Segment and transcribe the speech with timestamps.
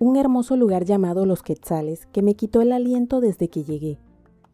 [0.00, 3.98] un hermoso lugar llamado Los Quetzales que me quitó el aliento desde que llegué.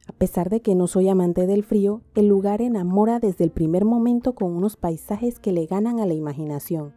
[0.08, 3.85] A pesar de que no soy amante del frío, el lugar enamora desde el primer
[3.85, 6.94] momento con unos paisajes que le ganan a la imaginación.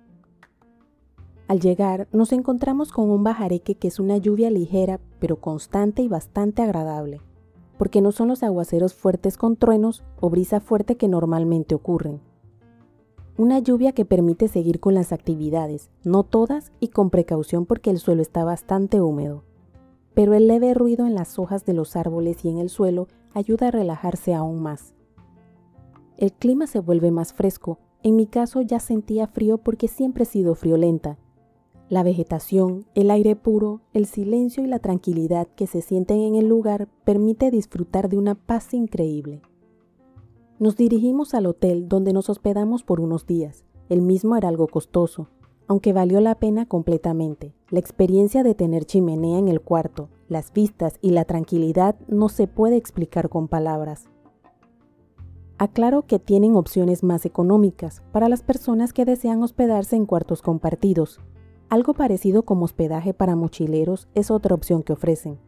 [1.47, 6.07] Al llegar, nos encontramos con un bajareque que es una lluvia ligera, pero constante y
[6.07, 7.21] bastante agradable,
[7.77, 12.19] porque no son los aguaceros fuertes con truenos o brisa fuerte que normalmente ocurren.
[13.39, 17.97] Una lluvia que permite seguir con las actividades, no todas y con precaución porque el
[17.97, 19.43] suelo está bastante húmedo
[20.19, 23.69] pero el leve ruido en las hojas de los árboles y en el suelo ayuda
[23.69, 24.93] a relajarse aún más.
[26.17, 30.25] El clima se vuelve más fresco, en mi caso ya sentía frío porque siempre he
[30.25, 31.17] sido friolenta.
[31.87, 36.49] La vegetación, el aire puro, el silencio y la tranquilidad que se sienten en el
[36.49, 39.41] lugar permite disfrutar de una paz increíble.
[40.59, 43.63] Nos dirigimos al hotel donde nos hospedamos por unos días.
[43.87, 45.29] El mismo era algo costoso,
[45.67, 47.53] aunque valió la pena completamente.
[47.69, 52.47] La experiencia de tener chimenea en el cuarto, las vistas y la tranquilidad no se
[52.47, 54.09] puede explicar con palabras.
[55.57, 61.21] Aclaro que tienen opciones más económicas para las personas que desean hospedarse en cuartos compartidos.
[61.69, 65.39] Algo parecido como hospedaje para mochileros es otra opción que ofrecen.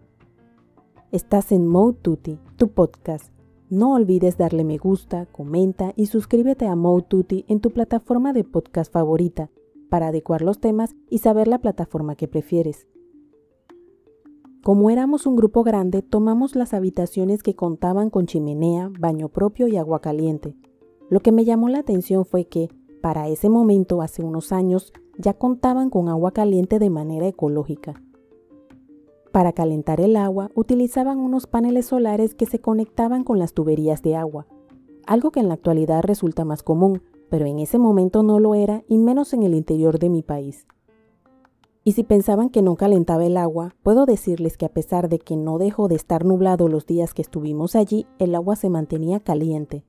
[1.11, 3.30] Estás en Mode Tutti, tu podcast.
[3.72, 8.44] No olvides darle me gusta, comenta y suscríbete a Mode Tutti en tu plataforma de
[8.44, 9.50] podcast favorita
[9.89, 12.86] para adecuar los temas y saber la plataforma que prefieres.
[14.61, 19.77] Como éramos un grupo grande, tomamos las habitaciones que contaban con chimenea, baño propio y
[19.77, 20.53] agua caliente.
[21.09, 22.67] Lo que me llamó la atención fue que,
[23.02, 28.03] para ese momento, hace unos años, ya contaban con agua caliente de manera ecológica.
[29.31, 34.15] Para calentar el agua, utilizaban unos paneles solares que se conectaban con las tuberías de
[34.17, 34.45] agua,
[35.07, 38.83] algo que en la actualidad resulta más común, pero en ese momento no lo era
[38.89, 40.67] y menos en el interior de mi país.
[41.83, 45.37] Y si pensaban que no calentaba el agua, puedo decirles que a pesar de que
[45.37, 49.86] no dejó de estar nublado los días que estuvimos allí, el agua se mantenía caliente,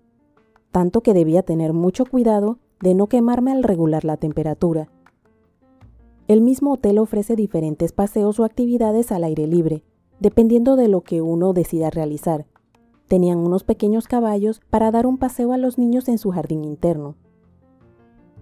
[0.70, 4.88] tanto que debía tener mucho cuidado de no quemarme al regular la temperatura.
[6.28, 9.82] El mismo hotel ofrece diferentes paseos o actividades al aire libre,
[10.20, 12.46] dependiendo de lo que uno decida realizar.
[13.08, 17.16] Tenían unos pequeños caballos para dar un paseo a los niños en su jardín interno.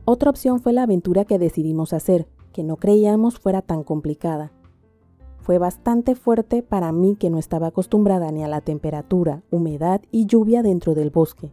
[0.05, 4.53] Otra opción fue la aventura que decidimos hacer, que no creíamos fuera tan complicada.
[5.39, 10.27] Fue bastante fuerte para mí que no estaba acostumbrada ni a la temperatura, humedad y
[10.27, 11.51] lluvia dentro del bosque.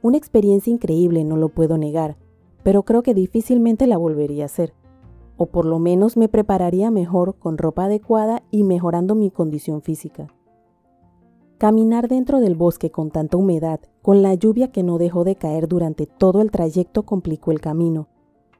[0.00, 2.16] Una experiencia increíble, no lo puedo negar,
[2.62, 4.72] pero creo que difícilmente la volvería a hacer.
[5.36, 10.28] O por lo menos me prepararía mejor con ropa adecuada y mejorando mi condición física.
[11.58, 15.68] Caminar dentro del bosque con tanta humedad, con la lluvia que no dejó de caer
[15.68, 18.08] durante todo el trayecto complicó el camino.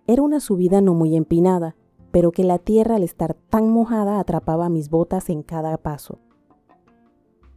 [0.07, 1.77] Era una subida no muy empinada,
[2.11, 6.21] pero que la tierra al estar tan mojada atrapaba mis botas en cada paso.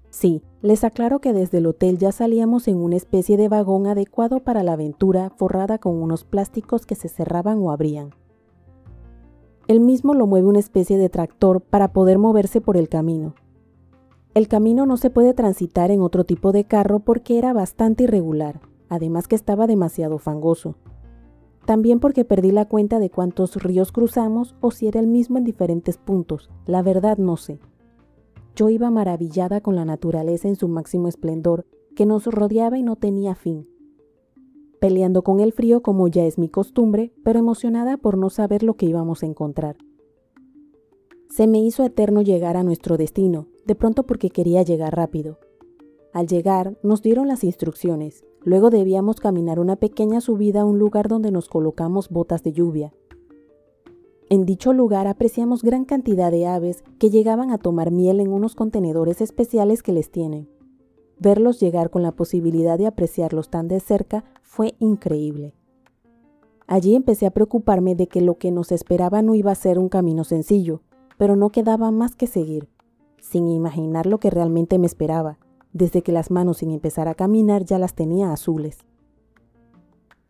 [0.10, 4.40] Sí, les aclaro que desde el hotel ya salíamos en una especie de vagón adecuado
[4.40, 8.16] para la aventura forrada con unos plásticos que se cerraban o abrían.
[9.68, 13.36] El mismo lo mueve una especie de tractor para poder moverse por el camino.
[14.34, 18.62] El camino no se puede transitar en otro tipo de carro porque era bastante irregular,
[18.88, 20.76] además que estaba demasiado fangoso.
[21.66, 25.44] También porque perdí la cuenta de cuántos ríos cruzamos o si era el mismo en
[25.44, 27.60] diferentes puntos, la verdad no sé.
[28.56, 32.96] Yo iba maravillada con la naturaleza en su máximo esplendor, que nos rodeaba y no
[32.96, 33.68] tenía fin.
[34.80, 38.76] Peleando con el frío como ya es mi costumbre, pero emocionada por no saber lo
[38.76, 39.78] que íbamos a encontrar.
[41.30, 45.40] Se me hizo eterno llegar a nuestro destino, de pronto porque quería llegar rápido.
[46.14, 48.24] Al llegar, nos dieron las instrucciones.
[48.44, 52.94] Luego debíamos caminar una pequeña subida a un lugar donde nos colocamos botas de lluvia.
[54.30, 58.56] En dicho lugar apreciamos gran cantidad de aves que llegaban a tomar miel en unos
[58.56, 60.50] contenedores especiales que les tienen.
[61.20, 65.54] Verlos llegar con la posibilidad de apreciarlos tan de cerca fue increíble.
[66.68, 69.90] Allí empecé a preocuparme de que lo que nos esperaba no iba a ser un
[69.90, 70.82] camino sencillo,
[71.18, 72.70] pero no quedaba más que seguir
[73.28, 75.38] sin imaginar lo que realmente me esperaba,
[75.74, 78.80] desde que las manos sin empezar a caminar ya las tenía azules.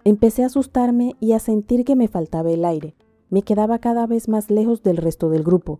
[0.03, 2.95] Empecé a asustarme y a sentir que me faltaba el aire.
[3.29, 5.79] Me quedaba cada vez más lejos del resto del grupo.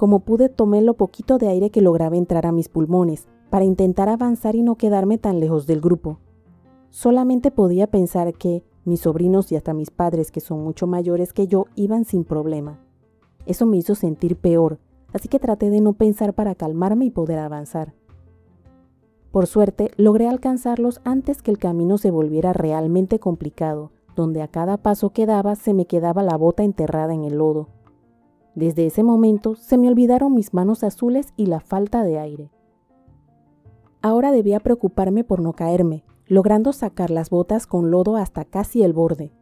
[0.00, 4.08] Como pude tomé lo poquito de aire que lograba entrar a mis pulmones, para intentar
[4.08, 6.20] avanzar y no quedarme tan lejos del grupo.
[6.88, 11.48] Solamente podía pensar que mis sobrinos y hasta mis padres, que son mucho mayores que
[11.48, 12.80] yo, iban sin problema.
[13.44, 14.78] Eso me hizo sentir peor,
[15.12, 17.92] así que traté de no pensar para calmarme y poder avanzar.
[19.30, 24.78] Por suerte, logré alcanzarlos antes que el camino se volviera realmente complicado, donde a cada
[24.78, 27.68] paso que daba se me quedaba la bota enterrada en el lodo.
[28.54, 32.50] Desde ese momento se me olvidaron mis manos azules y la falta de aire.
[34.02, 38.92] Ahora debía preocuparme por no caerme, logrando sacar las botas con lodo hasta casi el
[38.92, 39.32] borde.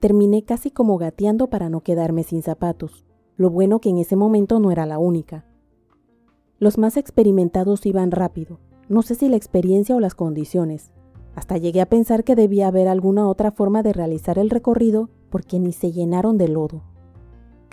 [0.00, 3.04] Terminé casi como gateando para no quedarme sin zapatos.
[3.36, 5.44] Lo bueno que en ese momento no era la única.
[6.58, 10.92] Los más experimentados iban rápido, no sé si la experiencia o las condiciones.
[11.34, 15.58] Hasta llegué a pensar que debía haber alguna otra forma de realizar el recorrido porque
[15.58, 16.82] ni se llenaron de lodo.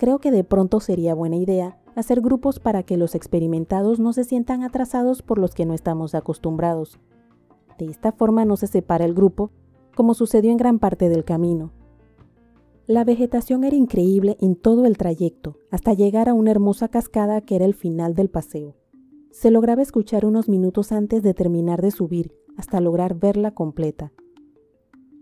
[0.04, 4.24] Creo que de pronto sería buena idea hacer grupos para que los experimentados no se
[4.24, 6.98] sientan atrasados por los que no estamos acostumbrados.
[7.78, 9.50] De esta forma no se separa el grupo,
[9.96, 11.70] como sucedió en gran parte del camino.
[12.86, 17.56] La vegetación era increíble en todo el trayecto, hasta llegar a una hermosa cascada que
[17.56, 18.76] era el final del paseo.
[19.30, 24.12] Se lograba escuchar unos minutos antes de terminar de subir, hasta lograr verla completa.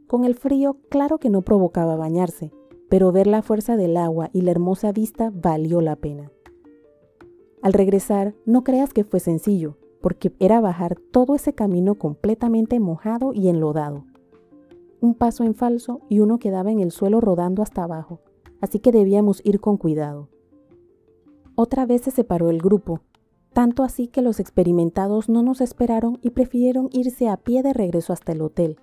[0.09, 2.51] Con el frío, claro que no provocaba bañarse,
[2.93, 6.31] pero ver la fuerza del agua y la hermosa vista valió la pena.
[7.63, 13.33] Al regresar, no creas que fue sencillo, porque era bajar todo ese camino completamente mojado
[13.33, 14.05] y enlodado.
[15.01, 18.21] Un paso en falso y uno quedaba en el suelo rodando hasta abajo,
[18.61, 20.29] así que debíamos ir con cuidado.
[21.55, 23.01] Otra vez se separó el grupo,
[23.55, 28.13] tanto así que los experimentados no nos esperaron y prefirieron irse a pie de regreso
[28.13, 28.77] hasta el hotel.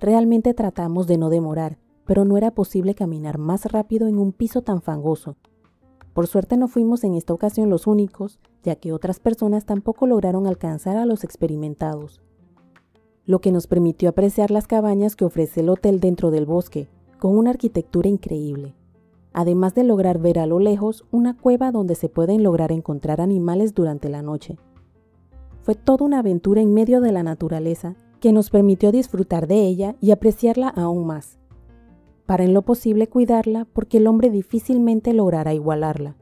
[0.00, 4.62] Realmente tratamos de no demorar, pero no era posible caminar más rápido en un piso
[4.62, 5.36] tan fangoso,
[6.12, 10.46] por suerte no fuimos en esta ocasión los únicos, ya que otras personas tampoco lograron
[10.46, 12.20] alcanzar a los experimentados,
[13.24, 16.88] lo que nos permitió apreciar las cabañas que ofrece el hotel dentro del bosque,
[17.18, 18.74] con una arquitectura increíble,
[19.32, 23.74] además de lograr ver a lo lejos una cueva donde se pueden lograr encontrar animales
[23.74, 24.58] durante la noche.
[25.62, 29.96] Fue toda una aventura en medio de la naturaleza que nos permitió disfrutar de ella
[30.00, 31.38] y apreciarla aún más
[32.32, 36.16] para en lo posible cuidarla porque el hombre difícilmente logrará igualarla.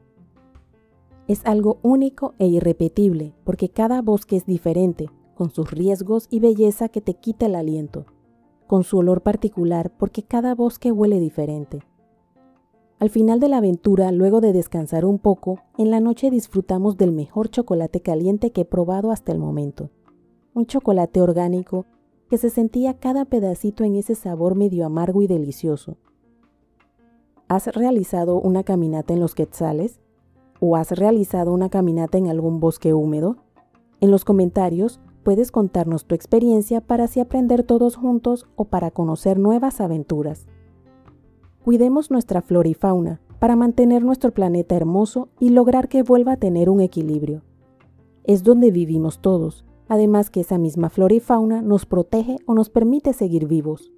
[1.29, 6.89] Es algo único e irrepetible porque cada bosque es diferente, con sus riesgos y belleza
[6.89, 8.07] que te quita el aliento,
[8.67, 11.79] con su olor particular porque cada bosque huele diferente.
[12.99, 17.13] Al final de la aventura, luego de descansar un poco, en la noche disfrutamos del
[17.13, 19.91] mejor chocolate caliente que he probado hasta el momento.
[20.53, 21.85] Un chocolate orgánico
[22.31, 25.97] que se sentía cada pedacito en ese sabor medio amargo y delicioso.
[27.49, 29.99] ¿Has realizado una caminata en los quetzales?
[30.61, 33.35] ¿O has realizado una caminata en algún bosque húmedo?
[33.99, 39.37] En los comentarios puedes contarnos tu experiencia para así aprender todos juntos o para conocer
[39.37, 40.47] nuevas aventuras.
[41.65, 46.37] Cuidemos nuestra flora y fauna para mantener nuestro planeta hermoso y lograr que vuelva a
[46.37, 47.41] tener un equilibrio.
[48.23, 52.69] Es donde vivimos todos además que esa misma flora y fauna nos protege o nos
[52.69, 53.91] permite seguir vivos.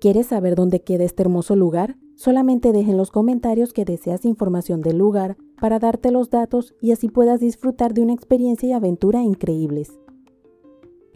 [0.00, 1.96] ¿Quieres saber dónde queda este hermoso lugar?
[2.14, 6.92] Solamente deja en los comentarios que deseas información del lugar para darte los datos y
[6.92, 9.98] así puedas disfrutar de una experiencia y aventura increíbles.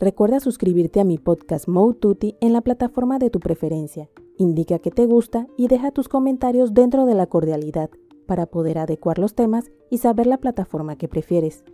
[0.01, 1.69] Recuerda suscribirte a mi podcast
[2.01, 4.11] Tutti en la plataforma de tu preferencia.
[4.39, 7.91] Indica que te gusta y deja tus comentarios dentro de la cordialidad
[8.27, 11.65] para poder adecuar los temas y saber la plataforma que prefieres.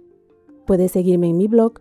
[0.66, 1.80] Puedes seguirme en mi blog